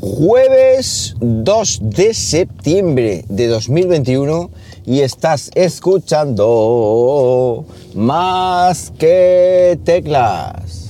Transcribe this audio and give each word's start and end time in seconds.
Jueves 0.00 1.16
2 1.18 1.80
de 1.82 2.14
septiembre 2.14 3.24
de 3.28 3.48
2021 3.48 4.48
y 4.86 5.00
estás 5.00 5.50
escuchando 5.56 7.64
más 7.94 8.92
que 8.96 9.76
teclas. 9.84 10.87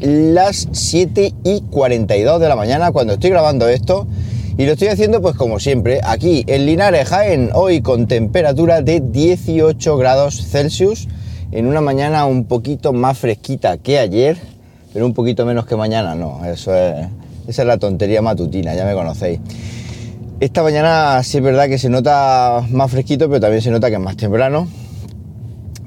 Las 0.00 0.68
7 0.72 1.32
y 1.44 1.60
42 1.60 2.40
de 2.40 2.48
la 2.48 2.56
mañana 2.56 2.90
cuando 2.90 3.12
estoy 3.12 3.30
grabando 3.30 3.68
esto. 3.68 4.06
Y 4.58 4.66
lo 4.66 4.72
estoy 4.72 4.88
haciendo 4.88 5.22
pues 5.22 5.36
como 5.36 5.60
siempre 5.60 6.00
aquí 6.02 6.44
en 6.48 6.66
Linares, 6.66 7.08
Jaén, 7.08 7.50
hoy 7.54 7.80
con 7.80 8.08
temperatura 8.08 8.82
de 8.82 9.00
18 9.00 9.96
grados 9.96 10.44
Celsius. 10.48 11.06
En 11.52 11.66
una 11.66 11.80
mañana 11.80 12.26
un 12.26 12.44
poquito 12.44 12.92
más 12.92 13.18
fresquita 13.18 13.78
que 13.78 13.98
ayer, 13.98 14.36
pero 14.92 15.06
un 15.06 15.14
poquito 15.14 15.46
menos 15.46 15.66
que 15.66 15.76
mañana, 15.76 16.14
no, 16.14 16.44
eso 16.44 16.74
es, 16.74 17.06
esa 17.46 17.62
es 17.62 17.68
la 17.68 17.78
tontería 17.78 18.22
matutina, 18.22 18.74
ya 18.74 18.84
me 18.84 18.94
conocéis. 18.94 19.40
Esta 20.40 20.62
mañana 20.62 21.22
sí 21.22 21.38
es 21.38 21.44
verdad 21.44 21.68
que 21.68 21.78
se 21.78 21.88
nota 21.88 22.66
más 22.70 22.90
fresquito, 22.90 23.28
pero 23.28 23.40
también 23.40 23.62
se 23.62 23.70
nota 23.70 23.88
que 23.88 23.94
es 23.94 24.00
más 24.00 24.16
temprano 24.16 24.66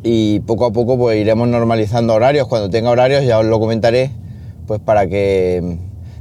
y 0.04 0.42
poco 0.42 0.66
a 0.66 0.72
poco 0.72 0.98
pues 0.98 1.20
iremos 1.20 1.48
normalizando 1.48 2.14
horarios. 2.14 2.48
Cuando 2.48 2.70
tenga 2.70 2.90
horarios 2.90 3.26
ya 3.26 3.40
os 3.40 3.46
lo 3.46 3.60
comentaré, 3.60 4.12
pues 4.68 4.80
para 4.80 5.08
que 5.08 5.78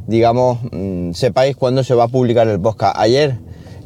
digamos 0.07 0.59
mm, 0.71 1.13
sepáis 1.13 1.57
cuándo 1.57 1.85
se 1.85 1.95
va 1.95 2.05
a 2.05 2.09
publicar 2.09 2.49
el 2.49 2.61
podcast. 2.61 2.97
Ayer 2.99 3.39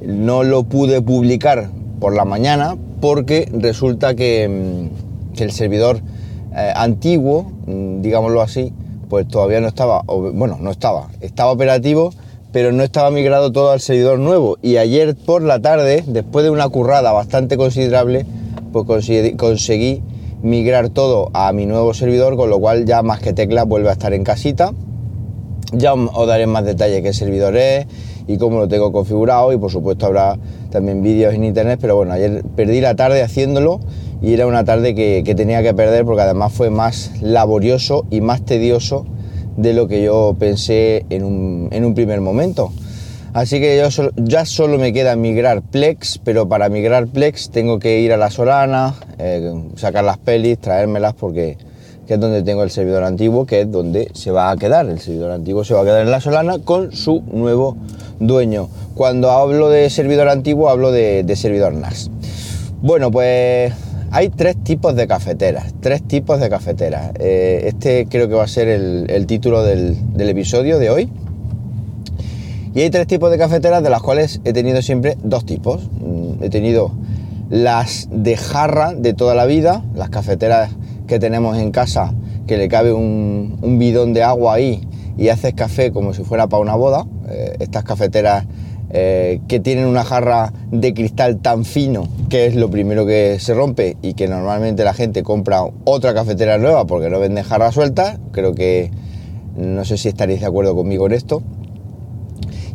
no 0.05 0.45
lo 0.45 0.65
pude 0.65 1.01
publicar 1.03 1.71
por 2.01 2.15
la 2.15 2.25
mañana 2.25 2.77
porque 3.01 3.51
resulta 3.53 4.15
que, 4.15 4.49
mm, 4.49 5.43
el 5.43 5.53
servidor 5.53 6.01
eh, 6.55 6.73
antiguo, 6.75 7.53
mm, 7.67 8.01
digámoslo 8.01 8.41
así, 8.41 8.73
pues 9.09 9.29
todavía 9.29 9.61
no 9.61 9.69
estaba, 9.69 10.03
bueno, 10.03 10.59
no 10.61 10.71
estaba, 10.71 11.09
estaba 11.21 11.53
operativo, 11.53 12.13
pero 12.53 12.73
no 12.73 12.83
estaba 12.83 13.11
migrado 13.11 13.53
todo 13.53 13.71
al 13.71 13.81
servidor 13.81 14.19
nuevo. 14.19 14.57
Y 14.63 14.79
ayer 14.79 15.15
por 15.15 15.43
la 15.43 15.61
tarde, 15.61 16.03
después 16.07 16.45
de 16.45 16.51
una 16.51 16.69
currada 16.69 17.13
bastante 17.13 17.57
considerable, 17.57 18.25
pues 18.85 19.09
conseguí, 19.37 20.03
migrar 20.43 20.91
todo 20.91 21.31
a 21.33 21.53
mi 21.53 21.67
nuevo 21.67 21.95
servidor, 21.95 22.37
con 22.37 22.51
lo 22.51 22.59
cual 22.59 22.85
ya 22.85 23.03
más 23.03 23.21
que 23.21 23.33
tecla 23.33 23.65
vuelve 23.65 23.89
a 23.89 23.93
estar 23.93 24.13
en 24.13 24.25
casita. 24.25 24.73
Ya 25.73 25.95
os 25.95 26.27
daré 26.27 26.47
más 26.47 26.65
detalles 26.65 27.03
qué 27.03 27.13
servidor 27.13 27.57
es 27.57 27.87
y 28.29 28.39
cómo 28.39 28.59
lo 28.59 28.69
tengo 28.69 28.93
configurado 28.93 29.53
y 29.53 29.57
por 29.57 29.71
supuesto 29.71 30.07
habrá 30.07 30.39
también 30.71 31.03
vídeos 31.03 31.35
en 31.35 31.45
internet, 31.45 31.79
pero 31.81 31.97
bueno, 31.97 32.13
ayer 32.13 32.45
perdí 32.55 32.81
la 32.81 32.95
tarde 32.95 33.23
haciéndolo 33.23 33.81
y 34.23 34.33
era 34.33 34.47
una 34.47 34.65
tarde 34.65 34.95
que, 34.95 35.23
que 35.25 35.35
tenía 35.35 35.63
que 35.63 35.75
perder 35.75 36.05
porque 36.05 36.23
además 36.23 36.53
fue 36.53 36.71
más 36.71 37.13
laborioso 37.21 38.07
y 38.11 38.21
más 38.21 38.45
tedioso 38.45 39.07
de 39.57 39.73
lo 39.73 39.89
que 39.89 40.03
yo 40.03 40.37
pensé 40.39 41.07
en 41.11 41.25
un, 41.25 41.69
en 41.73 41.85
un 41.85 41.95
primer 41.95 42.21
momento. 42.21 42.71
Así 43.37 43.61
que 43.61 43.77
yo 43.77 44.11
ya 44.17 44.47
solo 44.47 44.79
me 44.79 44.95
queda 44.95 45.15
migrar 45.15 45.61
Plex, 45.61 46.19
pero 46.25 46.49
para 46.49 46.71
migrar 46.71 47.07
Plex 47.07 47.51
tengo 47.51 47.79
que 47.79 48.01
ir 48.01 48.15
a 48.15 48.17
la 48.17 48.31
Solana, 48.31 48.95
eh, 49.19 49.53
sacar 49.75 50.05
las 50.05 50.17
pelis, 50.17 50.59
traérmelas 50.59 51.13
porque 51.13 51.59
que 52.07 52.15
es 52.15 52.21
donde 52.21 52.43
tengo 52.43 52.63
el 52.63 52.71
servidor 52.71 53.05
antiguo, 53.05 53.45
que 53.45 53.61
es 53.61 53.71
donde 53.71 54.11
se 54.15 54.31
va 54.31 54.51
a 54.51 54.57
quedar. 54.57 54.87
El 54.87 55.01
servidor 55.01 55.33
antiguo 55.33 55.65
se 55.65 55.75
va 55.75 55.83
a 55.83 55.85
quedar 55.85 56.01
en 56.01 56.11
la 56.11 56.23
Solana 56.23 56.61
con 56.61 56.93
su 56.93 57.25
nuevo 57.31 57.77
dueño. 58.21 58.71
Cuando 58.95 59.31
hablo 59.31 59.69
de 59.69 59.91
servidor 59.91 60.31
antiguo 60.31 60.71
hablo 60.71 60.91
de, 60.91 61.31
servidor 61.37 61.75
NAS. 61.75 62.11
Bueno, 62.81 63.11
pues 63.11 63.71
hay 64.13 64.31
tres 64.31 64.57
tipos 64.65 64.97
de 64.97 65.07
cafeteras, 65.07 65.75
tres 65.83 66.03
tipos 66.09 66.41
de 66.41 66.49
cafeteras. 66.49 67.11
Eh, 67.19 67.65
este 67.67 68.07
creo 68.09 68.31
que 68.31 68.35
va 68.35 68.45
a 68.45 68.49
ser 68.49 68.69
el, 68.69 69.27
título 69.27 69.63
del 69.63 69.99
episodio 70.17 70.79
de 70.79 70.89
hoy. 70.89 71.11
Y 72.77 72.83
hay 72.83 72.91
tres 72.91 73.07
tipos 73.07 73.31
de 73.31 73.39
cafeteras 73.39 73.83
de 73.83 73.89
las 73.89 74.03
cuales 74.03 74.43
he 74.45 74.53
tenido 74.53 74.83
siempre 74.83 75.17
dos 75.23 75.47
tipos. 75.47 75.89
Mm, 75.99 76.45
he 76.45 76.51
tenido 76.51 76.93
las 77.49 78.07
de 78.13 78.37
jarra 78.37 78.93
de 78.93 79.15
toda 79.15 79.35
la 79.35 79.47
vida, 79.47 79.83
las 79.95 80.11
cafeteras 80.11 80.73
que 81.07 81.19
tenemos 81.19 81.57
en 81.57 81.71
casa, 81.71 82.13
que 82.47 82.59
le 82.59 82.69
cabe 82.69 82.93
un, 82.93 83.79
bidón 83.79 84.13
de 84.13 84.23
agua 84.23 84.57
ahí 84.57 84.87
y 85.17 85.31
haces 85.31 85.55
café 85.55 85.91
como 85.91 86.13
si 86.13 86.23
fuera 86.23 86.49
para 86.49 86.61
una 86.61 86.75
boda. 86.75 87.07
Eh, 87.31 87.57
estas 87.61 87.83
cafeteras 87.83 88.45
eh, 88.91 89.41
que 89.49 89.59
tienen 89.59 89.87
una 89.87 90.05
jarra 90.05 90.53
de 90.71 90.93
cristal 90.93 91.39
tan 91.39 91.65
fino 91.65 92.07
que 92.29 92.45
es 92.45 92.57
lo 92.57 92.69
primero 92.69 93.07
que 93.07 93.39
se 93.41 93.55
rompe 93.55 93.97
y 94.03 94.13
que 94.13 94.29
normalmente 94.29 94.85
la 94.85 94.93
gente 94.93 95.23
compra 95.23 95.63
otra 95.85 96.13
cafetera 96.13 96.59
nueva 96.59 96.87
porque 96.87 97.09
no 97.09 97.21
venden 97.21 97.43
jarras 97.43 97.73
sueltas. 97.73 98.19
Creo 98.33 98.55
que 98.55 98.91
no 99.57 99.87
sé 99.87 99.97
si 99.97 100.09
estaréis 100.09 100.41
de 100.41 100.47
acuerdo 100.47 100.77
conmigo 100.77 101.07
en 101.07 101.15
esto. 101.15 101.43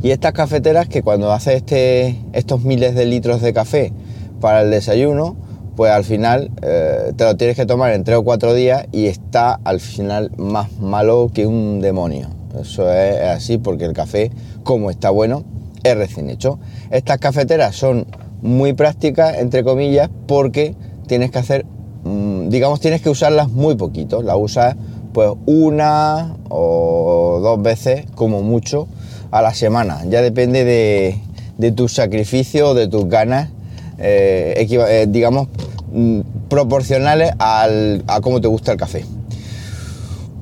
Y 0.04 0.12
estas 0.12 0.34
cafeteras 0.34 0.88
que 0.88 1.04
cuando 1.04 1.32
haces 1.32 1.56
este, 1.56 2.18
estos 2.34 2.64
miles 2.64 2.96
de 2.96 3.06
litros 3.06 3.42
de 3.42 3.54
café 3.54 3.94
para 4.40 4.62
el 4.62 4.72
desayuno, 4.72 5.36
pues 5.76 5.92
al 5.92 6.04
final 6.04 6.50
eh, 6.64 7.14
te 7.16 7.24
lo 7.24 7.38
tienes 7.38 7.56
que 7.56 7.68
tomar 7.68 7.94
en 7.94 8.04
tres 8.04 8.18
o 8.18 8.24
cuatro 8.24 8.54
días 8.54 8.88
y 8.92 9.06
está 9.06 9.60
al 9.64 9.80
final 9.80 10.32
más 10.38 10.72
malo 10.80 11.30
que 11.32 11.46
un 11.46 11.82
demonio. 11.82 12.30
Eso 12.60 12.92
es 12.92 13.22
así 13.22 13.60
porque 13.60 13.86
el 13.86 13.94
café, 13.94 14.32
como 14.64 14.90
está 14.90 15.12
bueno, 15.12 15.44
es 15.84 15.96
recién 15.96 16.30
hecho. 16.30 16.60
Estas 16.90 17.20
cafeteras 17.20 17.76
son 17.76 18.08
muy 18.42 18.74
prácticas, 18.74 19.38
entre 19.38 19.64
comillas, 19.64 20.10
porque 20.28 20.76
tienes 21.08 21.30
que 21.30 21.40
hacer, 21.40 21.66
mm, 22.04 22.50
digamos, 22.50 22.80
tienes 22.80 23.02
que 23.02 23.10
usarlas 23.10 23.50
muy 23.50 23.76
poquito. 23.76 24.24
Las 24.24 24.36
usas 24.38 24.76
pues 25.14 25.32
una 25.46 26.38
o 26.50 27.40
dos 27.42 27.62
veces 27.62 28.06
como 28.16 28.42
mucho 28.42 28.88
a 29.32 29.42
la 29.42 29.54
semana. 29.54 30.04
Ya 30.08 30.22
depende 30.22 30.64
de, 30.64 31.20
de 31.58 31.72
tu 31.72 31.88
sacrificio, 31.88 32.74
de 32.74 32.88
tus 32.88 33.08
ganas, 33.08 33.50
eh, 33.98 34.68
eh, 34.70 35.06
digamos, 35.08 35.48
mm, 35.92 36.22
proporcionales 36.50 37.32
al, 37.40 38.04
a 38.08 38.22
cómo 38.22 38.42
te 38.42 38.48
gusta 38.48 38.72
el 38.74 38.78
café. 38.78 39.06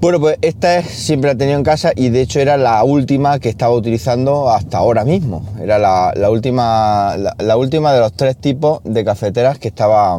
Bueno, 0.02 0.22
pues 0.22 0.38
esta 0.42 0.82
siempre 0.82 1.28
la 1.28 1.34
he 1.34 1.36
tenido 1.36 1.58
en 1.58 1.66
casa 1.66 1.92
y 1.94 2.08
de 2.08 2.22
hecho 2.22 2.40
era 2.40 2.56
la 2.56 2.82
última 2.86 3.38
que 3.40 3.50
estaba 3.50 3.76
utilizando 3.76 4.50
hasta 4.50 4.78
ahora 4.78 5.04
mismo. 5.04 5.44
Era 5.62 5.78
la, 5.78 6.14
la 6.16 6.30
última, 6.30 7.18
la, 7.18 7.36
la, 7.38 7.58
última 7.58 7.92
de 7.92 8.00
los 8.00 8.14
tres 8.14 8.38
tipos 8.38 8.80
de 8.86 9.04
cafeteras 9.04 9.60
que 9.60 9.68
estaba, 9.68 10.18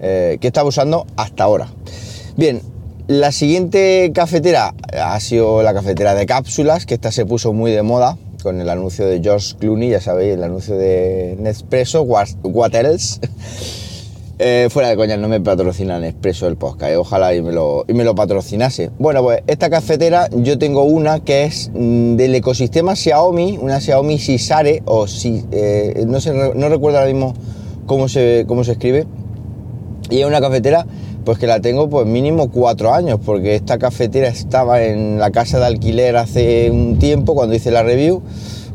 eh, 0.00 0.38
que 0.40 0.46
estaba 0.46 0.66
usando 0.66 1.06
hasta 1.18 1.44
ahora. 1.44 1.68
Bien, 2.38 2.62
la 3.10 3.32
siguiente 3.32 4.12
cafetera 4.14 4.72
ha 4.92 5.18
sido 5.18 5.64
la 5.64 5.74
cafetera 5.74 6.14
de 6.14 6.26
cápsulas, 6.26 6.86
que 6.86 6.94
esta 6.94 7.10
se 7.10 7.26
puso 7.26 7.52
muy 7.52 7.72
de 7.72 7.82
moda 7.82 8.16
con 8.40 8.60
el 8.60 8.68
anuncio 8.68 9.04
de 9.04 9.20
George 9.20 9.56
Clooney, 9.58 9.90
ya 9.90 10.00
sabéis, 10.00 10.34
el 10.34 10.44
anuncio 10.44 10.76
de 10.76 11.36
Nespresso, 11.40 12.02
what, 12.02 12.72
else? 12.72 13.18
eh, 14.38 14.68
fuera 14.70 14.90
de 14.90 14.96
coña, 14.96 15.16
no 15.16 15.26
me 15.26 15.40
patrocina 15.40 15.98
Nespresso 15.98 16.46
el 16.46 16.54
podcast, 16.54 16.92
eh, 16.92 16.96
ojalá 16.96 17.34
y 17.34 17.42
me, 17.42 17.50
lo, 17.50 17.84
y 17.88 17.94
me 17.94 18.04
lo 18.04 18.14
patrocinase. 18.14 18.92
Bueno, 19.00 19.24
pues 19.24 19.42
esta 19.48 19.70
cafetera 19.70 20.28
yo 20.30 20.56
tengo 20.56 20.84
una 20.84 21.18
que 21.18 21.46
es 21.46 21.68
mm, 21.74 22.14
del 22.14 22.32
ecosistema 22.36 22.94
Xiaomi, 22.94 23.58
una 23.60 23.80
Xiaomi 23.80 24.20
Sisare, 24.20 24.84
o 24.84 25.08
si, 25.08 25.44
eh, 25.50 26.04
no, 26.06 26.20
sé, 26.20 26.32
no 26.32 26.68
recuerdo 26.68 26.98
ahora 26.98 27.10
mismo 27.12 27.34
cómo 27.86 28.08
se, 28.08 28.44
cómo 28.46 28.62
se 28.62 28.70
escribe, 28.70 29.08
y 30.10 30.20
es 30.20 30.26
una 30.26 30.40
cafetera 30.40 30.86
pues 31.24 31.38
que 31.38 31.46
la 31.46 31.60
tengo 31.60 31.88
pues 31.88 32.06
mínimo 32.06 32.50
cuatro 32.50 32.92
años, 32.92 33.18
porque 33.24 33.54
esta 33.54 33.78
cafetera 33.78 34.28
estaba 34.28 34.82
en 34.82 35.18
la 35.18 35.30
casa 35.30 35.58
de 35.58 35.66
alquiler 35.66 36.16
hace 36.16 36.70
un 36.70 36.98
tiempo 36.98 37.34
cuando 37.34 37.54
hice 37.54 37.70
la 37.70 37.82
review, 37.82 38.22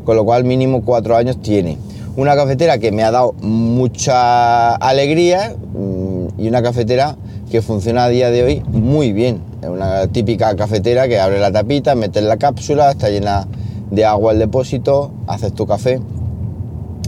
con 0.04 0.16
lo 0.16 0.24
cual 0.24 0.44
mínimo 0.44 0.82
cuatro 0.82 1.16
años 1.16 1.40
tiene. 1.42 1.78
Una 2.16 2.34
cafetera 2.34 2.78
que 2.78 2.92
me 2.92 3.02
ha 3.02 3.10
dado 3.10 3.34
mucha 3.42 4.74
alegría 4.76 5.54
mm, 5.74 6.40
y 6.40 6.48
una 6.48 6.62
cafetera 6.62 7.16
que 7.50 7.62
funciona 7.62 8.04
a 8.04 8.08
día 8.08 8.30
de 8.30 8.42
hoy 8.42 8.62
muy 8.68 9.12
bien. 9.12 9.40
Es 9.62 9.68
una 9.68 10.06
típica 10.06 10.54
cafetera 10.56 11.08
que 11.08 11.18
abre 11.18 11.40
la 11.40 11.52
tapita, 11.52 11.94
metes 11.94 12.22
la 12.22 12.36
cápsula, 12.36 12.90
está 12.90 13.10
llena 13.10 13.46
de 13.90 14.04
agua 14.04 14.32
el 14.32 14.38
depósito, 14.38 15.12
haces 15.26 15.52
tu 15.52 15.66
café 15.66 16.00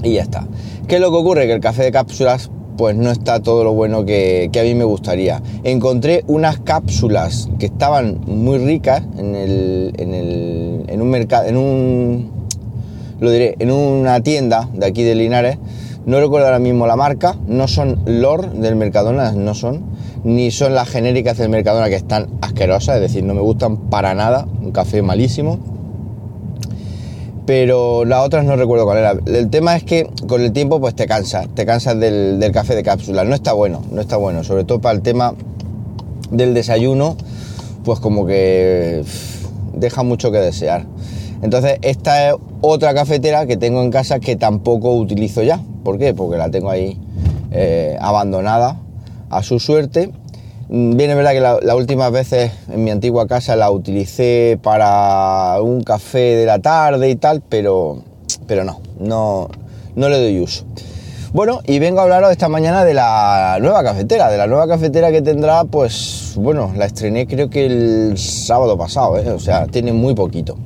y 0.03 0.15
ya 0.15 0.23
está. 0.23 0.47
¿Qué 0.87 0.97
es 0.97 1.01
lo 1.01 1.11
que 1.11 1.17
ocurre? 1.17 1.47
Que 1.47 1.53
el 1.55 1.61
café 1.61 1.85
de 1.85 1.93
cápsulas 1.93 2.51
pues 2.79 2.97
no 2.97 3.11
está 3.11 3.41
todo 3.43 3.65
lo 3.65 3.75
bueno 3.75 4.07
que, 4.07 4.49
a 4.59 4.63
mí 4.63 4.75
me 4.75 4.85
gustaría. 4.85 5.43
Encontré 5.65 6.23
unas 6.29 6.61
cápsulas 6.61 7.49
que 7.59 7.67
estaban 7.67 8.21
muy 8.25 8.59
ricas 8.59 9.03
en, 9.19 9.35
el, 9.35 9.93
en, 9.99 10.15
el, 10.15 10.85
en 10.87 11.03
un 11.03 11.11
mercado, 11.11 11.49
en 11.49 11.57
un, 11.57 12.31
lo 13.21 13.31
diré, 13.33 13.57
en 13.59 13.73
una 13.73 14.21
tienda 14.23 14.69
de 14.73 14.87
aquí 14.87 15.03
de 15.03 15.17
Linares, 15.17 15.59
no 16.07 16.21
recuerdo 16.21 16.47
ahora 16.47 16.61
mismo 16.61 16.87
la 16.87 16.95
marca, 16.95 17.37
no 17.49 17.67
son 17.67 17.99
LOR 18.07 18.53
del 18.53 18.77
Mercadona, 18.77 19.33
no 19.33 19.55
son, 19.55 19.83
ni 20.23 20.53
son 20.53 20.75
las 20.75 20.89
genéricas 20.89 21.37
del 21.37 21.49
Mercadona 21.49 21.89
que 21.89 21.97
están 21.97 22.29
asquerosas, 22.43 22.95
es 22.95 23.03
decir, 23.03 23.25
no 23.25 23.35
me 23.35 23.41
gustan 23.41 23.77
para 23.77 24.15
nada, 24.15 24.47
un 24.63 24.71
café 24.71 25.03
malísimo. 25.03 25.59
Pero 27.49 28.05
las 28.05 28.27
otras 28.27 28.45
no 28.45 28.57
recuerdo 28.57 28.85
cuál 28.85 28.99
era. 28.99 29.15
El 29.25 29.49
tema 29.49 29.75
es 29.75 29.83
que 29.83 30.07
con 30.27 30.43
el 30.43 30.53
tiempo 30.53 30.81
pues 30.81 30.95
te 30.95 31.07
cansas, 31.07 31.49
te 31.55 31.65
cansas 31.65 31.99
del, 31.99 32.39
café 32.53 32.75
de 32.77 32.83
cápsula. 32.83 33.25
No 33.25 33.35
está 33.35 33.55
bueno, 33.55 33.83
no 33.91 34.03
está 34.03 34.19
bueno, 34.19 34.45
sobre 34.45 34.65
todo 34.65 34.83
para 34.83 34.95
el 34.95 35.01
tema 35.01 35.33
del 36.31 36.53
desayuno, 36.53 37.17
pues 37.87 38.01
como 38.01 38.27
que 38.27 39.03
deja 39.73 40.03
mucho 40.03 40.31
que 40.31 40.37
desear. 40.37 40.85
Entonces, 41.41 41.79
esta 41.81 42.29
es 42.29 42.35
otra 42.61 42.93
cafetera 42.93 43.47
que 43.47 43.57
tengo 43.57 43.83
en 43.83 43.91
casa 43.91 44.21
que 44.21 44.37
tampoco 44.37 44.95
utilizo 44.95 45.43
ya. 45.43 45.59
¿Por 45.85 45.99
qué? 45.99 46.13
Porque 46.13 46.37
la 46.37 46.51
tengo 46.51 46.69
ahí 46.69 47.01
eh, 47.51 47.97
abandonada 47.99 48.79
a 49.31 49.43
su 49.43 49.59
suerte. 49.59 50.13
Mm, 50.71 50.97
bien, 50.97 51.11
es 51.11 51.17
verdad 51.17 51.33
que 51.33 51.67
las 51.67 51.75
últimas 51.75 52.13
veces 52.13 52.53
en 52.71 52.85
mi 52.85 52.91
antigua 52.91 53.27
casa 53.27 53.57
la 53.57 53.71
utilicé 53.71 54.59
para 54.63 55.63
un 55.63 55.83
café 55.83 56.37
de 56.37 56.45
la 56.45 56.59
tarde 56.59 57.09
y 57.09 57.17
tal, 57.17 57.43
pero, 57.49 58.03
pero 58.47 58.65
no, 58.65 58.81
no, 58.99 59.49
no 59.97 60.09
le 60.11 60.19
doy 60.21 60.41
uso. 60.41 60.67
Bueno, 61.33 61.61
y 61.67 61.79
vengo 61.79 62.01
a 62.01 62.03
hablaros 62.05 62.31
esta 62.31 62.49
mañana 62.49 62.85
de 62.85 62.95
la 62.95 63.59
nueva 63.61 63.83
cafetera, 63.83 64.31
de 64.31 64.37
la 64.37 64.47
nueva 64.47 64.67
cafetera 64.67 65.11
que 65.11 65.23
tendrá, 65.23 65.65
pues, 65.65 66.35
bueno, 66.37 66.73
la 66.77 66.87
estrené 66.87 67.27
creo 67.27 67.49
que 67.49 67.67
el 67.67 68.19
sábado 68.19 68.77
pasado, 68.77 69.19
¿eh? 69.19 69.31
o 69.31 69.39
sea, 69.39 69.67
tiene 69.67 69.93
muy 69.93 70.15
poquito. 70.15 70.59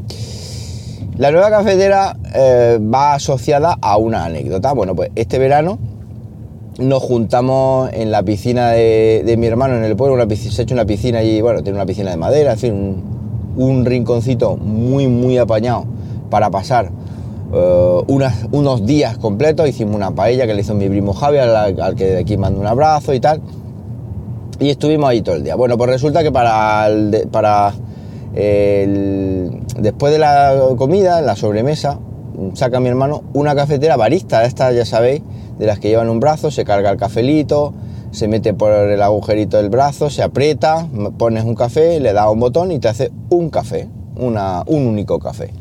La 1.16 1.31
nueva 1.31 1.50
cafetera 1.50 2.16
eh, 2.34 2.78
va 2.82 3.14
asociada 3.14 3.76
a 3.81 3.96
una 3.99 4.25
anécdota. 4.25 4.72
Bueno, 4.72 4.96
pues 4.96 5.10
este 5.14 5.38
verano 5.38 5.78
nos 6.78 7.02
juntamos 7.02 7.90
en 7.92 8.10
la 8.10 8.22
piscina 8.22 8.70
de, 8.70 9.34
mi 9.38 9.46
hermano 9.46 9.76
en 9.76 9.84
el 9.84 9.96
pueblo, 9.96 10.14
una 10.14 10.26
piscina, 10.26 10.52
se 10.52 10.62
ha 10.62 10.64
hecho 10.64 10.74
una 10.74 10.86
piscina 10.86 11.19
allí, 11.19 11.40
bueno, 11.40 11.62
tiene 11.62 11.78
una 11.78 11.86
piscina 11.86 12.10
de 12.10 12.16
madera, 12.16 12.52
en 12.52 12.58
fin, 12.58 12.72
un, 12.72 13.62
un 13.62 13.84
rinconcito 13.84 14.56
muy, 14.56 15.08
muy 15.08 15.38
apañado 15.38 15.84
para 16.30 16.50
pasar 16.50 16.90
eh, 17.54 18.02
unos 18.50 18.86
días 18.86 19.19
completos, 19.19 19.69
hicimos 19.69 19.94
una 19.94 20.12
paella 20.12 20.46
que 20.46 20.54
le 20.54 20.62
hizo 20.62 20.74
mi 20.74 20.88
primo 20.88 21.12
Javi, 21.12 21.36
al, 21.38 21.94
que 21.94 22.06
de 22.06 22.19
aquí 22.19 22.38
mando 22.38 22.58
un 22.60 22.66
abrazo 22.66 23.12
y 23.12 23.20
tal. 23.20 23.42
Y 24.58 24.70
estuvimos 24.70 25.10
ahí 25.10 25.22
todo 25.22 25.34
el 25.36 25.44
día. 25.44 25.54
Bueno, 25.54 25.76
pues 25.76 25.90
resulta 25.90 26.22
que 26.22 26.32
para, 26.32 26.88
para 27.30 27.75
después 28.32 30.12
de 30.12 30.18
la 30.18 30.56
comida, 30.76 31.18
en 31.18 31.26
la 31.26 31.36
sobremesa, 31.36 31.98
saca 32.54 32.80
mi 32.80 32.88
hermano 32.88 33.22
una 33.34 33.54
cafetera 33.54 33.96
barista, 33.96 34.44
esta 34.44 34.72
ya 34.72 34.86
sabéis, 34.86 35.22
de 35.62 35.69
las 35.69 35.79
que 35.79 35.91
llevan 35.91 36.09
un 36.09 36.19
brazo, 36.19 36.50
se 36.50 36.64
carga 36.64 36.91
el 36.91 36.97
cafelito, 36.97 37.73
se 38.11 38.26
mete 38.26 38.53
por 38.53 38.73
el 38.73 39.00
agujerito 39.00 39.59
del 39.59 39.70
brazo, 39.70 40.11
se 40.11 40.25
aprieta, 40.25 40.88
pones 41.19 41.44
un 41.44 41.55
café, 41.55 42.00
le 42.00 42.12
da 42.12 42.29
un 42.29 42.41
botón 42.41 42.73
y 42.73 42.81
te 42.81 42.88
hace 42.88 43.12
un 43.31 43.49
café, 43.49 43.88
una, 44.17 44.64
un 44.67 44.88
único 44.88 45.20
café. 45.20 45.53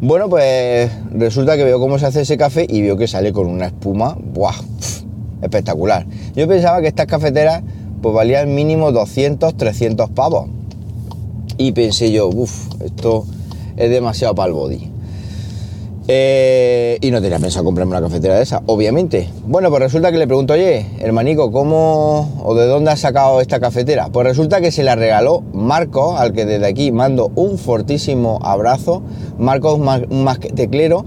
Bueno, 0.00 0.30
pues 0.30 0.90
resulta 1.12 1.58
que 1.58 1.64
veo 1.64 1.78
cómo 1.78 1.98
se 1.98 2.06
hace 2.06 2.22
ese 2.22 2.38
café 2.38 2.66
y 2.66 2.80
veo 2.80 2.96
que 2.96 3.06
sale 3.06 3.30
con 3.30 3.48
una 3.48 3.66
espuma, 3.66 4.16
¡buah! 4.18 4.54
espectacular. 5.42 6.06
Yo 6.34 6.48
pensaba 6.48 6.80
que 6.80 6.88
estas 6.88 7.04
cafeteras 7.04 7.62
pues 8.00 8.14
valían 8.14 8.54
mínimo 8.54 8.92
200, 8.92 9.58
300 9.58 10.08
pavos. 10.08 10.48
Y 11.58 11.72
pensé 11.72 12.10
yo, 12.10 12.28
uff, 12.28 12.80
esto 12.82 13.26
es 13.76 13.90
demasiado 13.90 14.34
para 14.34 14.48
el 14.48 14.54
body. 14.54 14.90
Eh, 16.10 16.96
y 17.02 17.10
no 17.10 17.20
tenía 17.20 17.38
pensado 17.38 17.66
comprarme 17.66 17.90
una 17.90 18.00
cafetera 18.00 18.36
de 18.36 18.42
esa, 18.42 18.62
obviamente. 18.64 19.28
Bueno, 19.44 19.68
pues 19.68 19.82
resulta 19.82 20.10
que 20.10 20.16
le 20.16 20.26
pregunto, 20.26 20.54
oye, 20.54 20.86
hermanico, 21.00 21.52
¿cómo 21.52 22.40
o 22.42 22.54
de 22.54 22.64
dónde 22.64 22.90
has 22.90 23.00
sacado 23.00 23.42
esta 23.42 23.60
cafetera? 23.60 24.08
Pues 24.10 24.26
resulta 24.26 24.62
que 24.62 24.70
se 24.70 24.84
la 24.84 24.96
regaló 24.96 25.42
Marco, 25.52 26.16
al 26.16 26.32
que 26.32 26.46
desde 26.46 26.64
aquí 26.64 26.92
mando 26.92 27.30
un 27.34 27.58
fortísimo 27.58 28.38
abrazo. 28.42 29.02
Marco 29.38 29.74
es 29.74 30.06
un 30.08 30.24
masqueteclero 30.24 31.04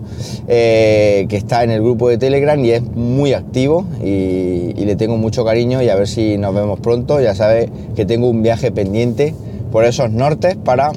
eh, 0.47 1.25
que 1.29 1.35
está 1.35 1.63
en 1.63 1.71
el 1.71 1.81
grupo 1.81 2.07
de 2.07 2.19
Telegram 2.19 2.63
y 2.63 2.69
es 2.69 2.83
muy 2.83 3.33
activo 3.33 3.85
y, 4.03 4.73
le 4.81 4.95
tengo 4.95 5.15
mucho 5.15 5.45
cariño 5.45 5.81
y 5.81 5.89
a 5.89 5.95
ver 5.95 6.07
si 6.07 6.37
nos 6.37 6.53
vemos 6.53 6.79
pronto. 6.79 7.19
Ya 7.21 7.33
sabes 7.33 7.69
que 7.95 8.05
tengo 8.05 8.29
un 8.29 8.43
viaje 8.43 8.71
pendiente 8.71 9.33
por 9.71 9.85
esos 9.85 10.11
nortes 10.11 10.57
para 10.57 10.91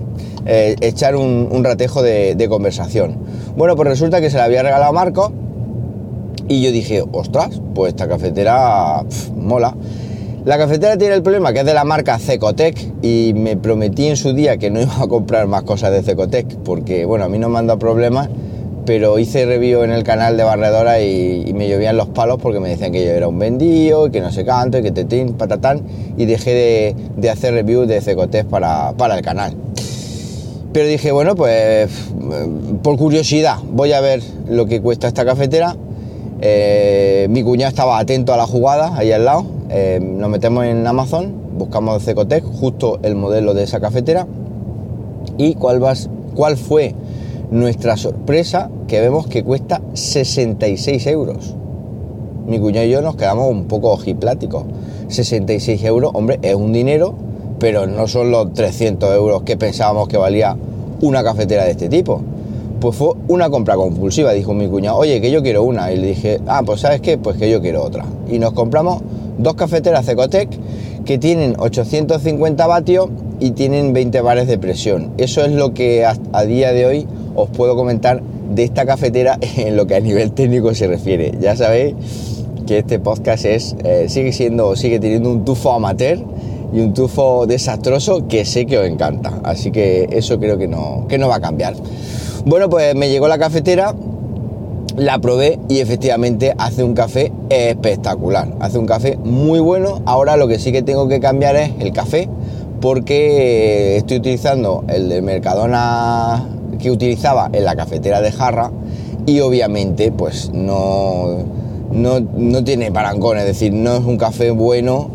eh, 0.47 0.77
echar 0.81 1.17
un, 1.17 1.65
ratejo 1.65 2.03
de, 2.03 2.47
conversación. 2.49 3.17
Bueno, 3.57 3.77
pues 3.77 3.89
resulta 3.89 4.21
que 4.21 4.31
se 4.31 4.37
la 4.37 4.45
había 4.45 4.65
regalado 4.65 4.93
Marco 4.93 5.33
y 6.49 6.61
yo 6.61 6.73
dije, 6.73 7.05
ostras, 7.13 7.61
pues 7.75 7.91
esta 7.91 8.09
cafetera 8.09 9.05
mola. 9.37 9.77
La 10.45 10.59
cafetera 10.59 10.99
tiene 10.99 11.15
el 11.15 11.23
problema 11.23 11.53
que 11.53 11.61
es 11.61 11.67
de 11.67 11.73
la 11.73 11.85
marca 11.85 12.19
Cecotec 12.19 12.77
y 13.01 13.33
me 13.35 13.57
prometí 13.57 14.09
en 14.09 14.17
su 14.17 14.35
día 14.35 14.59
que 14.59 14.71
no 14.71 14.81
iba 14.83 15.01
a 15.01 15.07
comprar 15.07 15.47
más 15.47 15.63
cosas 15.63 15.93
de 15.93 16.03
Cecotec 16.03 16.57
porque, 16.65 17.05
bueno, 17.05 17.25
a 17.25 17.29
mí 17.29 17.39
no 17.39 17.49
me 17.49 17.61
han 17.61 17.69
dado 17.69 17.79
problemas, 17.79 18.29
pero 18.85 19.21
hice 19.21 19.47
review 19.47 19.85
en 19.85 19.93
el 19.93 20.03
canal 20.03 20.37
de 20.37 20.43
Barredora 20.43 21.01
y, 21.01 21.53
me 21.55 21.69
llovían 21.69 21.97
los 21.97 22.09
palos 22.09 22.39
porque 22.43 22.59
me 22.59 22.69
decían 22.69 22.91
que 22.91 23.05
yo 23.05 23.13
era 23.13 23.29
un 23.29 23.39
vendido 23.39 24.09
y 24.09 24.11
que 24.11 24.21
no 24.21 24.33
sé 24.33 24.45
canto 24.45 24.79
y 24.79 24.83
que 24.83 24.91
te 24.91 25.27
patatán 25.27 25.81
y 26.17 26.27
dejé 26.27 26.95
de, 27.17 27.31
hacer 27.31 27.55
review 27.55 27.87
de 27.87 28.01
Cecotec 28.01 28.47
para, 28.47 28.93
para 28.95 29.17
el 29.17 29.23
canal. 29.23 29.55
Pero 30.75 30.89
dije, 30.89 31.13
bueno, 31.13 31.37
pues 31.37 31.89
por 32.83 32.99
curiosidad 32.99 33.59
voy 33.71 33.93
a 33.93 34.01
ver 34.01 34.21
lo 34.49 34.67
que 34.67 34.83
cuesta 34.83 35.07
esta 35.07 35.25
cafetera. 35.25 35.77
Eh, 36.41 37.29
mi 37.31 37.45
cuñado 37.45 37.69
estaba 37.69 37.97
atento 37.97 38.35
a 38.35 38.37
la 38.37 38.45
jugada 38.45 38.97
ahí 38.97 39.13
al 39.13 39.25
lado. 39.25 39.47
Eh, 39.71 40.01
nos 40.03 40.29
metemos 40.29 40.65
en 40.65 40.85
Amazon, 40.85 41.33
buscamos 41.57 42.03
Cecotec, 42.03 42.43
justo 42.43 42.99
el 43.05 43.15
modelo 43.15 43.55
de 43.55 43.63
esa 43.63 43.79
cafetera. 43.79 44.27
Y 45.39 45.55
cuál, 45.55 45.81
cuál 46.35 46.57
fue 46.57 46.93
nuestra 47.53 47.97
sorpresa, 47.97 48.69
que 48.89 49.01
vemos 49.01 49.29
que 49.29 49.45
cuesta 49.45 49.81
66 49.93 51.07
euros. 51.07 51.55
Mi 52.49 52.59
cuñado 52.59 52.85
y 52.85 52.91
yo 52.91 53.01
nos 53.01 53.15
quedamos 53.15 53.49
un 53.49 53.67
poco 53.67 53.93
ojipláticos. 53.93 54.65
66 55.07 55.85
euros, 55.85 56.11
hombre, 56.15 56.41
es 56.43 56.57
un 56.57 56.73
dinero 56.73 57.15
pero 57.65 57.87
no 57.87 58.07
son 58.09 58.31
los 58.31 58.53
300 58.53 59.15
euros 59.15 59.43
que 59.43 59.57
pensábamos 59.57 60.07
que 60.07 60.19
valía 60.19 60.55
una 61.01 61.25
cafetera 61.25 61.65
de 61.65 61.71
este 61.71 61.89
tipo. 61.89 62.21
Pues 62.79 62.95
fue 62.95 63.15
una 63.27 63.49
compra 63.49 63.75
compulsiva, 63.75 64.35
dijo 64.35 64.53
mi 64.53 64.69
cuñado, 64.69 64.99
oye, 64.99 65.19
que 65.23 65.31
yo 65.31 65.43
quiero 65.43 65.63
una. 65.63 65.91
Y 65.91 65.97
le 65.97 66.09
dije, 66.09 66.43
ah, 66.47 66.61
pues 66.63 66.83
sabes 66.83 67.01
qué, 67.01 67.17
pues 67.17 67.39
que 67.39 67.51
yo 67.51 67.63
quiero 67.63 67.83
otra. 67.83 68.05
Y 68.31 68.39
nos 68.39 68.53
compramos 68.53 69.01
dos 69.39 69.55
cafeteras 69.55 70.07
Ecotec 70.07 70.51
que 71.07 71.17
tienen 71.17 71.55
850 71.59 72.67
vatios 72.67 73.09
y 73.41 73.53
tienen 73.53 73.95
20 73.95 74.21
bares 74.21 74.47
de 74.47 74.59
presión. 74.59 75.13
Eso 75.17 75.43
es 75.43 75.53
lo 75.53 75.73
que 75.73 76.05
a, 76.05 76.45
día 76.45 76.71
de 76.75 76.85
hoy 76.85 77.07
os 77.35 77.49
puedo 77.49 77.77
comentar 77.77 78.23
de 78.55 78.63
esta 78.63 78.85
cafetera 78.85 79.39
en 79.57 79.75
lo 79.75 79.87
que 79.87 79.95
a 79.95 80.01
nivel 80.01 80.33
técnico 80.33 80.75
se 80.75 80.87
refiere. 80.87 81.33
Ya 81.41 81.57
sabéis 81.57 81.95
que 82.67 82.81
este 82.81 82.99
podcast 82.99 83.47
es, 83.47 83.75
eh, 83.85 84.11
sigue 84.11 84.35
siendo, 84.35 84.77
sigue 84.77 85.01
teniendo 85.01 85.31
un 85.31 85.47
tufo 85.47 85.73
amateur 85.73 86.19
y 86.73 86.81
un 86.81 86.95
tufo 86.95 87.47
desastroso 87.47 88.27
que 88.29 88.45
sé 88.45 88.67
que 88.67 88.79
os 88.79 88.87
encanta. 88.87 89.41
Así 89.43 89.71
que 89.71 90.09
eso 90.11 90.39
creo 90.39 90.59
que 90.59 90.69
no, 90.69 91.07
que 91.09 91.19
no 91.19 91.29
va 91.29 91.37
a 91.37 91.41
cambiar. 91.41 91.75
Bueno, 92.45 92.69
pues 92.69 92.95
me 92.95 93.09
llegó 93.09 93.29
la 93.29 93.39
cafetera, 93.39 93.95
la 94.97 95.19
probé 95.19 95.59
y 95.69 95.79
efectivamente 95.79 96.55
hace 96.59 96.85
un 96.85 96.95
café 96.95 97.33
espectacular. 97.49 98.55
Hace 98.61 98.79
un 98.79 98.87
café 98.87 99.17
muy 99.17 99.61
bueno. 99.61 100.03
Ahora 100.05 100.37
lo 100.37 100.49
que 100.49 100.59
sí 100.59 100.73
que 100.73 100.83
tengo 100.83 101.09
que 101.09 101.21
cambiar 101.21 101.57
es 101.57 101.71
el 101.81 101.93
café 101.93 102.29
porque 102.81 103.97
estoy 103.97 104.19
utilizando 104.19 104.85
el 104.89 105.09
de 105.09 105.23
Mercadona 105.23 106.49
que 106.79 106.91
utilizaba 106.91 107.49
en 107.53 107.65
la 107.65 107.77
cafetera 107.77 108.21
de 108.21 108.31
jarra 108.31 108.71
y 109.27 109.41
obviamente 109.41 110.13
pues 110.13 110.51
no, 110.53 111.39
no, 111.93 112.21
no 112.21 112.65
tiene 112.65 112.93
parangón, 112.93 113.39
es 113.39 113.47
decir, 113.47 113.73
no 113.73 113.97
es 113.97 114.05
un 114.05 114.19
café 114.19 114.51
bueno 114.51 115.09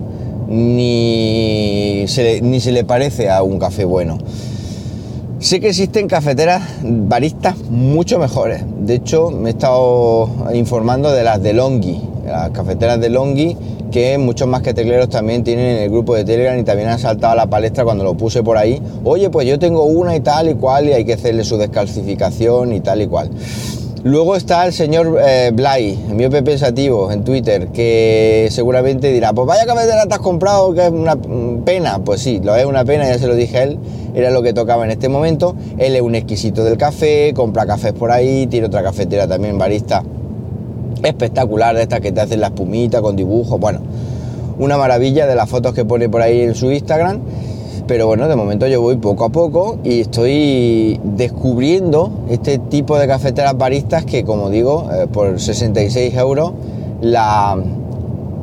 ni 0.50 2.06
se, 2.08 2.42
ni 2.42 2.60
se 2.60 2.72
le 2.72 2.84
parece 2.84 3.30
a 3.30 3.44
un 3.44 3.60
café 3.60 3.86
bueno. 3.86 4.18
Sé 5.40 5.62
que 5.62 5.70
existen 5.70 6.08
cafeteras 6.08 6.64
baristas 6.84 7.58
mucho 7.70 8.20
mejores. 8.20 8.62
De 8.82 8.96
hecho, 8.96 9.32
me 9.32 9.50
he 9.50 9.54
estado 9.54 10.30
informando 10.54 11.12
de 11.14 11.24
las 11.24 11.42
de 11.42 11.54
Longi, 11.54 12.02
las 12.26 12.50
cafeteras 12.50 13.00
de 13.00 13.10
Longi, 13.10 13.56
que 13.90 14.18
muchos 14.18 14.48
más 14.48 14.62
que 14.62 14.74
tecleros 14.74 15.08
también 15.08 15.44
tienen 15.44 15.78
en 15.78 15.84
el 15.84 15.90
grupo 15.90 16.14
de 16.14 16.26
Telegram 16.26 16.60
y 16.60 16.64
también 16.64 16.90
han 16.90 17.00
saltado 17.00 17.34
a 17.34 17.36
la 17.36 17.48
palestra 17.48 17.86
cuando 17.86 18.04
lo 18.04 18.16
puse 18.16 18.44
por 18.44 18.58
ahí. 18.58 18.82
Oye, 19.06 19.30
pues 19.30 19.48
yo 19.48 19.58
tengo 19.58 19.86
una 19.86 20.16
y 20.16 20.20
tal 20.20 20.50
y 20.50 20.56
cual 20.56 20.90
y 20.90 20.92
hay 20.92 21.06
que 21.06 21.14
hacerle 21.14 21.46
su 21.46 21.58
descalcificación 21.58 22.74
y 22.74 22.82
tal 22.82 23.02
y 23.02 23.08
cual. 23.08 23.30
Luego 24.04 24.38
está 24.38 24.66
el 24.66 24.72
señor 24.72 25.20
eh, 25.22 25.52
Blay, 25.54 25.98
miope 26.10 26.42
pensativo, 26.42 27.12
en 27.12 27.26
Twitter, 27.26 27.68
que 27.68 28.48
seguramente 28.50 29.12
dirá, 29.12 29.34
pues 29.34 29.46
vaya 29.46 29.66
cafetera 29.66 30.06
te 30.06 30.14
has 30.14 30.22
comprado, 30.22 30.74
que 30.74 30.86
es 30.86 30.92
una 30.92 31.18
pena. 31.66 32.00
Pues 32.00 32.22
sí, 32.22 32.40
lo 32.42 32.56
es 32.56 32.66
una 32.66 32.86
pena, 32.86 33.06
ya 33.10 33.20
se 33.20 33.28
lo 33.28 33.36
dije 33.36 33.58
a 33.58 33.64
él, 33.64 33.78
era 34.16 34.32
lo 34.32 34.42
que 34.42 34.54
tocaba 34.54 34.86
en 34.86 34.92
este 34.92 35.10
momento. 35.10 35.54
Él 35.78 35.98
es 35.98 36.02
un 36.02 36.16
exquisito 36.16 36.64
del 36.64 36.78
café, 36.78 37.34
compra 37.36 37.66
cafés 37.66 37.92
por 37.92 38.10
ahí, 38.12 38.48
tiene 38.48 38.68
otra 38.68 38.82
cafetera 38.84 39.28
también 39.28 39.58
barista 39.58 40.02
espectacular 41.04 41.76
de 41.76 41.82
estas 41.84 42.00
que 42.00 42.12
te 42.12 42.22
hacen 42.22 42.40
la 42.40 42.48
espumita 42.48 43.02
con 43.02 43.16
dibujos, 43.16 43.60
bueno, 43.60 43.82
una 44.60 44.78
maravilla 44.78 45.28
de 45.28 45.36
las 45.36 45.50
fotos 45.50 45.74
que 45.74 45.86
pone 45.86 46.08
por 46.08 46.22
ahí 46.22 46.42
en 46.42 46.56
su 46.56 46.72
Instagram. 46.72 47.20
Pero 47.90 48.06
bueno, 48.06 48.28
de 48.28 48.36
momento 48.36 48.68
yo 48.68 48.82
voy 48.82 48.98
poco 48.98 49.26
a 49.26 49.30
poco 49.30 49.80
y 49.84 50.02
estoy 50.02 51.00
descubriendo 51.04 52.12
este 52.30 52.60
tipo 52.60 53.00
de 53.00 53.08
cafeteras 53.08 53.58
baristas 53.58 54.06
que, 54.06 54.24
como 54.24 54.52
digo, 54.52 54.88
eh, 54.94 55.08
por 55.12 55.40
66 55.40 56.14
euros 56.14 56.52
la, 57.02 57.58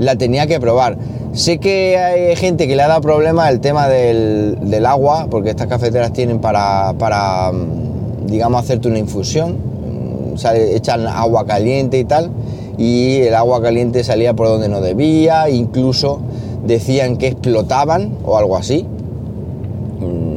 la 0.00 0.16
tenía 0.16 0.48
que 0.48 0.58
probar. 0.58 0.98
Sé 1.32 1.58
que 1.58 1.96
hay 1.96 2.34
gente 2.34 2.66
que 2.66 2.74
le 2.74 2.82
ha 2.82 2.88
dado 2.88 3.02
problemas 3.02 3.48
el 3.52 3.60
tema 3.60 3.86
del, 3.86 4.58
del, 4.62 4.84
agua, 4.84 5.28
porque 5.30 5.50
estas 5.50 5.68
cafeteras 5.68 6.12
tienen 6.12 6.40
para, 6.40 6.94
para 6.98 7.52
mm, 7.52 8.26
digamos, 8.26 8.64
hacerte 8.64 8.88
una 8.88 8.98
infusión, 8.98 9.52
mm, 9.52 10.34
o 10.34 10.38
sea, 10.38 10.56
echan 10.56 11.06
agua 11.06 11.46
caliente 11.46 12.00
y 12.00 12.04
tal, 12.04 12.32
y 12.78 13.18
el 13.18 13.34
agua 13.36 13.62
caliente 13.62 14.02
salía 14.02 14.34
por 14.34 14.48
donde 14.48 14.68
no 14.68 14.80
debía, 14.80 15.48
incluso 15.50 16.18
decían 16.66 17.16
que 17.16 17.28
explotaban 17.28 18.10
o 18.24 18.36
algo 18.36 18.56
así. 18.56 18.88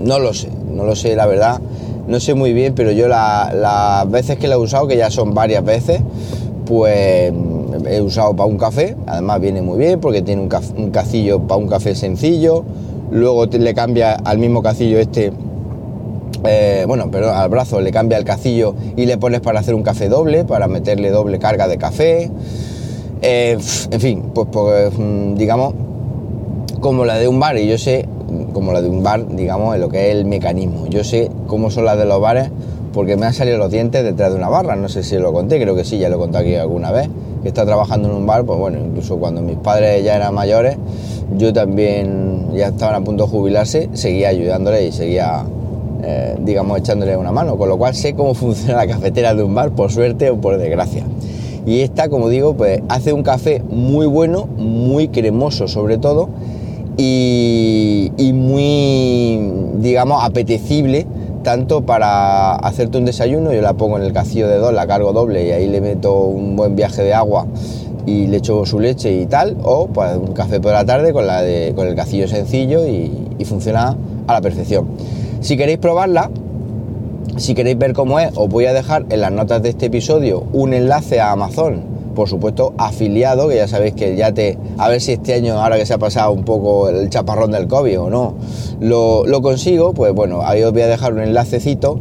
No 0.04 0.20
lo 0.20 0.34
sé, 0.34 0.50
no 0.74 0.86
lo 0.86 0.96
sé, 0.96 1.16
la 1.16 1.26
verdad, 1.26 1.60
no 2.08 2.20
sé 2.20 2.34
muy 2.34 2.54
bien, 2.54 2.74
pero 2.74 2.92
yo 2.92 3.08
las 3.08 4.10
veces 4.10 4.38
que 4.38 4.48
la 4.48 4.56
he 4.56 4.58
usado, 4.58 4.88
que 4.88 4.98
ya 4.98 5.12
son 5.12 5.34
varias 5.34 5.64
veces, 5.64 6.02
pues 6.66 7.34
he 7.86 8.02
usado 8.02 8.36
para 8.36 8.48
un 8.48 8.58
café, 8.58 8.96
además 9.06 9.42
viene 9.42 9.62
muy 9.62 9.78
bien 9.78 10.00
porque 10.00 10.22
tiene 10.22 10.42
un, 10.42 10.50
un 10.78 10.92
cacillo 10.92 11.40
para 11.42 11.60
un 11.60 11.68
café 11.68 11.96
sencillo, 11.96 12.64
luego 13.12 13.46
le 13.46 13.74
cambia 13.74 14.14
al 14.14 14.38
mismo 14.38 14.62
cacillo 14.62 15.00
este, 15.00 15.32
eh, 16.46 16.86
bueno, 16.88 17.10
pero 17.12 17.34
al 17.34 17.50
brazo 17.50 17.82
le 17.82 17.92
cambia 17.92 18.18
el 18.18 18.24
cacillo 18.24 18.76
y 18.96 19.06
le 19.06 19.18
pones 19.18 19.42
para 19.42 19.60
hacer 19.60 19.76
un 19.76 19.84
café 19.84 20.10
doble, 20.10 20.46
para 20.46 20.68
meterle 20.68 21.10
doble 21.12 21.40
carga 21.40 21.68
de 21.68 21.78
café, 21.78 22.32
eh, 23.22 23.58
en 23.92 24.00
fin, 24.00 24.24
pues, 24.34 24.48
pues 24.52 24.94
mm, 24.98 25.36
digamos, 25.36 25.74
como 26.80 27.04
la 27.04 27.18
de 27.18 27.28
un 27.28 27.40
bar, 27.40 27.58
y 27.58 27.68
yo 27.68 27.78
sé, 27.78 28.08
como 28.60 28.74
la 28.74 28.82
de 28.82 28.90
un 28.90 29.02
bar, 29.02 29.26
digamos, 29.26 29.74
en 29.74 29.80
lo 29.80 29.88
que 29.88 30.10
es 30.10 30.18
el 30.18 30.26
mecanismo, 30.26 30.88
yo 30.88 31.06
sé 31.06 31.32
cómo 31.48 31.72
son 31.72 31.86
las 31.86 31.98
de 31.98 32.04
los 32.04 32.20
bares 32.20 32.52
porque 32.92 33.16
me 33.16 33.26
han 33.26 33.34
salido 33.34 33.58
los 33.58 33.72
dientes 33.72 34.04
detrás 34.04 34.32
de 34.32 34.38
una 34.38 34.50
barra, 34.50 34.76
no 34.76 34.90
sé 34.90 35.02
si 35.02 35.18
lo 35.18 35.32
conté, 35.32 35.62
creo 35.62 35.78
que 35.78 35.86
sí, 35.86 35.98
ya 35.98 36.10
lo 36.10 36.20
conté 36.20 36.40
aquí 36.40 36.56
alguna 36.56 36.92
vez, 36.92 37.08
que 37.42 37.48
está 37.48 37.66
trabajando 37.66 38.10
en 38.10 38.16
un 38.16 38.26
bar, 38.26 38.44
pues 38.44 38.60
bueno, 38.60 38.80
incluso 38.86 39.16
cuando 39.16 39.42
mis 39.42 39.56
padres 39.56 40.04
ya 40.04 40.18
eran 40.18 40.34
mayores, 40.34 40.76
yo 41.38 41.54
también 41.54 42.50
ya 42.54 42.68
estaban 42.68 42.96
a 42.96 43.06
punto 43.06 43.24
de 43.24 43.30
jubilarse, 43.30 43.90
seguía 43.94 44.28
ayudándole 44.28 44.88
y 44.88 44.92
seguía, 44.92 45.46
eh, 46.04 46.36
digamos, 46.42 46.80
echándole 46.80 47.16
una 47.16 47.32
mano, 47.32 47.58
con 47.58 47.70
lo 47.70 47.78
cual 47.78 47.96
sé 47.96 48.14
cómo 48.14 48.34
funciona 48.34 48.84
la 48.84 48.88
cafetera 48.88 49.34
de 49.34 49.42
un 49.42 49.56
bar, 49.56 49.72
por 49.72 49.90
suerte 49.90 50.32
o 50.32 50.36
por 50.36 50.58
desgracia. 50.58 51.06
Y 51.66 51.80
esta, 51.80 52.10
como 52.10 52.28
digo, 52.28 52.56
pues 52.56 52.82
hace 52.90 53.14
un 53.14 53.24
café 53.24 53.64
muy 53.70 54.06
bueno, 54.08 54.48
muy 54.58 55.08
cremoso 55.08 55.70
sobre 55.70 55.98
todo, 55.98 56.28
y, 57.02 58.34
muy, 58.34 59.40
digamos, 59.76 60.22
apetecible 60.24 61.08
tanto 61.44 61.86
para 61.86 62.56
hacerte 62.56 62.98
un 62.98 63.06
desayuno, 63.06 63.54
yo 63.54 63.62
la 63.62 63.74
pongo 63.74 63.98
en 63.98 64.04
el 64.04 64.12
cacillo 64.12 64.50
de 64.50 64.58
dos, 64.58 64.74
la 64.74 64.86
cargo 64.86 65.14
doble 65.14 65.48
y 65.48 65.52
ahí 65.52 65.68
le 65.68 65.80
meto 65.80 66.26
un 66.26 66.58
buen 66.58 66.76
viaje 66.76 67.02
de 67.02 67.14
agua 67.14 67.48
y 68.06 68.28
le 68.28 68.38
echo 68.38 68.66
su 68.66 68.82
leche 68.82 69.14
y 69.14 69.26
tal, 69.26 69.56
o 69.64 69.88
pues 69.88 70.18
un 70.18 70.34
café 70.34 70.60
por 70.60 70.74
la 70.74 70.84
tarde 70.84 71.14
con, 71.14 71.26
la 71.26 71.42
de, 71.42 71.72
con 71.74 71.88
el 71.88 71.96
cacillo 71.96 72.28
sencillo 72.28 72.86
y, 72.86 73.10
y 73.38 73.46
funciona 73.46 73.96
a 74.28 74.34
la 74.34 74.42
perfección. 74.42 74.88
Si 75.40 75.56
queréis 75.56 75.78
probarla, 75.78 76.30
si 77.38 77.54
queréis 77.54 77.78
ver 77.78 77.94
cómo 77.94 78.20
es, 78.20 78.32
os 78.36 78.50
voy 78.50 78.66
a 78.66 78.74
dejar 78.74 79.06
en 79.10 79.22
las 79.22 79.32
notas 79.32 79.64
de 79.64 79.70
este 79.70 79.86
episodio 79.86 80.44
un 80.52 80.74
enlace 80.74 81.22
a 81.22 81.32
Amazon 81.32 81.99
por 82.20 82.28
supuesto 82.28 82.74
afiliado, 82.78 83.48
que 83.48 83.56
ya 83.56 83.70
sabéis 83.70 83.94
que 83.94 84.18
ya 84.18 84.34
te, 84.34 84.58
a 84.78 84.90
ver 84.90 85.00
si 85.00 85.14
este 85.14 85.36
año, 85.36 85.54
ahora 85.54 85.78
que 85.78 85.86
se 85.86 85.94
ha 85.94 85.98
pasado 85.98 86.34
un 86.34 86.44
poco 86.44 86.90
el 86.90 87.10
chaparrón 87.10 87.52
del 87.52 87.66
COVID 87.70 87.98
o 87.98 88.10
no, 88.10 88.34
lo, 88.82 89.42
consigo, 89.42 89.94
pues 89.94 90.14
bueno, 90.14 90.42
ahí 90.44 90.62
os 90.64 90.74
voy 90.74 90.82
a 90.82 90.88
dejar 90.88 91.14
un 91.14 91.22
enlacecito 91.22 91.98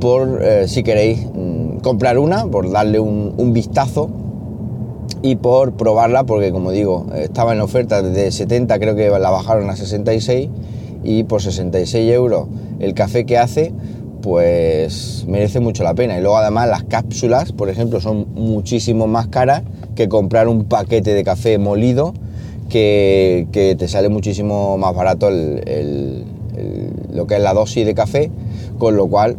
por 0.00 0.42
eh, 0.42 0.68
si 0.68 0.82
queréis 0.82 1.26
mm, 1.34 1.80
comprar 1.80 2.18
una, 2.18 2.46
por 2.46 2.70
darle 2.70 2.98
un, 2.98 3.34
un, 3.36 3.52
vistazo 3.52 4.08
y 5.20 5.36
por 5.36 5.74
probarla, 5.74 6.24
porque 6.24 6.50
como 6.50 6.70
digo, 6.70 7.04
estaba 7.14 7.52
en 7.52 7.60
oferta 7.60 8.00
de 8.00 8.32
70, 8.32 8.78
creo 8.78 8.96
que 8.96 9.10
la 9.10 9.28
bajaron 9.28 9.68
a 9.68 9.76
66 9.76 10.48
y 11.04 11.24
por 11.24 11.42
66 11.42 12.10
euros. 12.10 12.46
El 12.80 12.94
café 12.94 13.26
que 13.26 13.36
hace, 13.36 13.74
pues 14.22 15.24
merece 15.28 15.60
mucho 15.60 15.82
la 15.84 15.94
pena. 15.94 16.18
Y 16.18 16.20
luego 16.20 16.36
además 16.36 16.68
las 16.68 16.84
cápsulas, 16.84 17.52
por 17.52 17.68
ejemplo, 17.68 18.00
son 18.00 18.26
muchísimo 18.34 19.06
más 19.06 19.28
caras 19.28 19.62
que 19.94 20.08
comprar 20.08 20.48
un 20.48 20.64
paquete 20.64 21.14
de 21.14 21.24
café 21.24 21.58
molido, 21.58 22.14
que, 22.68 23.46
te 23.78 23.88
sale 23.88 24.08
muchísimo 24.08 24.76
más 24.78 24.94
barato 24.94 25.30
lo 25.30 27.26
que 27.26 27.34
es 27.36 27.40
la 27.40 27.54
dosis 27.54 27.86
de 27.86 27.94
café, 27.94 28.30
con 28.78 28.96
lo 28.96 29.06
cual 29.06 29.36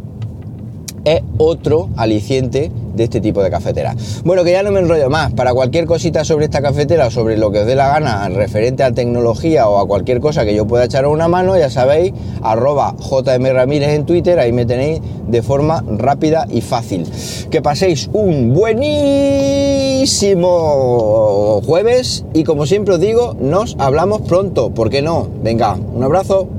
es 1.15 1.21
otro 1.37 1.89
aliciente 1.97 2.71
de 2.95 3.03
este 3.05 3.21
tipo 3.21 3.41
de 3.41 3.49
cafetera. 3.49 3.95
Bueno, 4.23 4.43
que 4.43 4.51
ya 4.51 4.61
no 4.61 4.71
me 4.71 4.79
enrollo 4.79 5.09
más. 5.09 5.31
Para 5.33 5.53
cualquier 5.53 5.85
cosita 5.85 6.25
sobre 6.25 6.45
esta 6.45 6.61
cafetera 6.61 7.07
o 7.07 7.11
sobre 7.11 7.37
lo 7.37 7.51
que 7.51 7.59
os 7.59 7.65
dé 7.65 7.75
la 7.75 7.87
gana 7.87 8.27
referente 8.29 8.83
a 8.83 8.91
tecnología 8.91 9.67
o 9.67 9.79
a 9.79 9.87
cualquier 9.87 10.19
cosa 10.19 10.45
que 10.45 10.53
yo 10.53 10.67
pueda 10.67 10.85
echar 10.85 11.07
una 11.07 11.27
mano, 11.27 11.57
ya 11.57 11.69
sabéis, 11.69 12.13
arroba 12.41 12.95
JM 12.99 13.45
Ramírez 13.53 13.89
en 13.89 14.05
Twitter, 14.05 14.39
ahí 14.39 14.51
me 14.51 14.65
tenéis 14.65 15.01
de 15.27 15.41
forma 15.41 15.83
rápida 15.87 16.45
y 16.49 16.61
fácil. 16.61 17.05
Que 17.49 17.61
paséis 17.61 18.09
un 18.13 18.53
buenísimo 18.53 20.09
jueves 21.65 22.25
y 22.33 22.43
como 22.43 22.65
siempre 22.65 22.95
os 22.95 22.99
digo, 22.99 23.35
nos 23.39 23.75
hablamos 23.79 24.21
pronto. 24.21 24.71
¿Por 24.71 24.89
qué 24.89 25.01
no? 25.01 25.29
Venga, 25.41 25.75
un 25.75 26.03
abrazo. 26.03 26.58